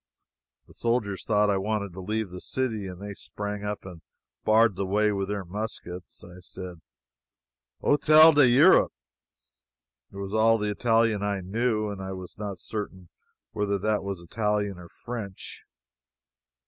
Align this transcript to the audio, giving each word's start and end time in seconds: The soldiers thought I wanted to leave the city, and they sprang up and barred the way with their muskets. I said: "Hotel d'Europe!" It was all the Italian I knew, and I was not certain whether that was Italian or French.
The 0.65 0.73
soldiers 0.73 1.23
thought 1.23 1.51
I 1.51 1.57
wanted 1.57 1.93
to 1.93 2.01
leave 2.01 2.31
the 2.31 2.41
city, 2.41 2.87
and 2.87 2.99
they 2.99 3.13
sprang 3.13 3.63
up 3.63 3.85
and 3.85 4.01
barred 4.43 4.75
the 4.75 4.87
way 4.87 5.11
with 5.11 5.27
their 5.27 5.45
muskets. 5.45 6.23
I 6.23 6.39
said: 6.39 6.81
"Hotel 7.81 8.31
d'Europe!" 8.33 8.93
It 10.11 10.17
was 10.17 10.33
all 10.33 10.57
the 10.57 10.71
Italian 10.71 11.21
I 11.21 11.41
knew, 11.41 11.89
and 11.91 12.01
I 12.01 12.13
was 12.13 12.35
not 12.39 12.57
certain 12.57 13.09
whether 13.51 13.77
that 13.77 14.01
was 14.03 14.19
Italian 14.21 14.79
or 14.79 14.89
French. 14.89 15.65